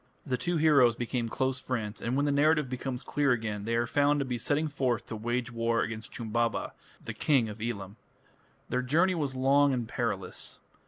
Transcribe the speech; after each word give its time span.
The 0.25 0.35
two 0.35 0.57
heroes 0.57 0.95
became 0.95 1.29
close 1.29 1.59
friends, 1.59 2.01
and 2.01 2.15
when 2.17 2.25
the 2.25 2.31
narrative 2.31 2.67
becomes 2.67 3.03
clear 3.03 3.33
again, 3.33 3.65
they 3.65 3.75
are 3.75 3.85
found 3.85 4.17
to 4.17 4.25
be 4.25 4.39
setting 4.39 4.67
forth 4.67 5.05
to 5.05 5.15
wage 5.15 5.51
war 5.51 5.83
against 5.83 6.11
Chumbaba, 6.11 6.71
the 7.05 7.13
King 7.13 7.47
of 7.49 7.61
Elam. 7.61 7.97
Their 8.67 8.81
journey 8.81 9.13
was 9.13 9.35
long 9.35 9.73
and 9.73 9.87
perilous. 9.87 10.59